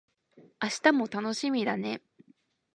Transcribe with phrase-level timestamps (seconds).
[0.59, 2.01] 明日も楽しみだね